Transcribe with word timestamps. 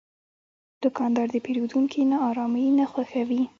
دوکاندار 0.83 1.27
د 1.31 1.37
پیرودونکي 1.45 2.01
ناارامي 2.13 2.65
نه 2.79 2.85
خوښوي. 2.91 3.41